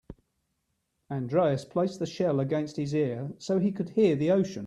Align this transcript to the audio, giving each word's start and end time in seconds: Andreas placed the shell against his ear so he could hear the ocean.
Andreas 1.11 1.63
placed 1.63 1.99
the 1.99 2.07
shell 2.07 2.39
against 2.39 2.75
his 2.77 2.95
ear 2.95 3.29
so 3.37 3.59
he 3.59 3.71
could 3.71 3.89
hear 3.89 4.15
the 4.15 4.31
ocean. 4.31 4.59